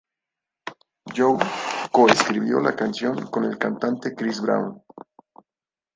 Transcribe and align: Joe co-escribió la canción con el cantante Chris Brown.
Joe 1.15 1.37
co-escribió 1.91 2.59
la 2.59 2.75
canción 2.75 3.27
con 3.29 3.43
el 3.43 3.59
cantante 3.59 4.15
Chris 4.15 4.41
Brown. 4.41 4.81